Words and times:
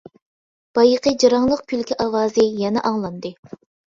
بايىقى 0.77 1.11
جاراڭلىق 1.23 1.61
كۈلكە 1.73 1.97
ئاۋازى 2.05 2.47
يەنە 2.63 2.83
ئاڭلاندى. 2.91 3.33